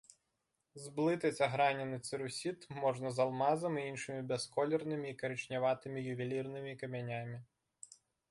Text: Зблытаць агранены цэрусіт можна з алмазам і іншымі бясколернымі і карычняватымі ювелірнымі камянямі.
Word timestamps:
Зблытаць 0.83 1.43
агранены 1.47 1.97
цэрусіт 2.07 2.65
можна 2.83 3.11
з 3.17 3.21
алмазам 3.27 3.77
і 3.81 3.85
іншымі 3.91 4.21
бясколернымі 4.33 5.07
і 5.11 5.17
карычняватымі 5.25 5.99
ювелірнымі 6.15 6.73
камянямі. 6.83 7.37